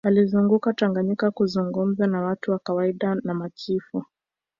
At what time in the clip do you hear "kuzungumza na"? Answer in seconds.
1.31-2.21